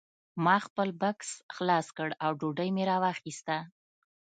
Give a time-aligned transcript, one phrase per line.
[0.45, 3.57] ما خپل بکس خلاص کړ او ډوډۍ مې راواخیسته